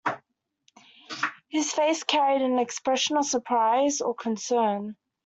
His 1.49 1.71
face 1.73 2.03
carried 2.03 2.41
an 2.41 2.57
expression 2.57 3.17
of 3.17 3.25
surprise 3.25 4.01
or 4.01 4.15
concern. 4.15 4.95